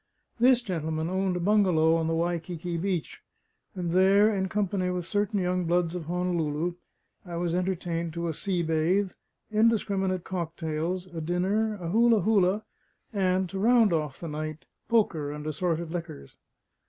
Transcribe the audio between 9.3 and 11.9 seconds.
indiscriminate cocktails, a dinner, a